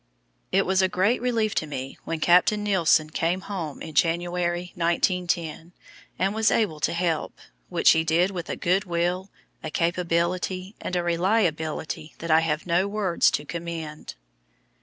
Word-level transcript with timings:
It 0.51 0.65
was 0.65 0.81
a 0.81 0.89
great 0.89 1.21
relief 1.21 1.53
to 1.53 1.67
me 1.67 1.95
when 2.05 2.19
Captain 2.19 2.63
Nilsen 2.63 3.11
came 3.11 3.41
home 3.41 3.83
in 3.83 3.93
January, 3.93 4.71
1910, 4.73 5.73
and 6.17 6.33
was 6.33 6.49
able 6.49 6.79
to 6.79 6.91
help 6.93 7.37
which 7.69 7.91
he 7.91 8.03
did 8.03 8.31
with 8.31 8.49
a 8.49 8.55
good 8.55 8.85
will, 8.85 9.29
a 9.63 9.69
capability, 9.69 10.73
and 10.81 10.95
a 10.95 11.03
reliability 11.03 12.15
that 12.17 12.31
I 12.31 12.39
have 12.39 12.65
no 12.65 12.87
words 12.87 13.29
to 13.29 13.45
commend. 13.45 14.15